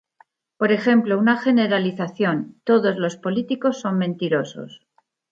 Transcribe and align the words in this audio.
Por 0.57 0.71
ejemplo, 0.71 1.19
una 1.19 1.37
generalización: 1.37 2.59
"todos 2.63 2.97
los 2.97 3.17
políticos 3.17 3.79
son 3.81 3.99
mentirosos". 3.99 4.81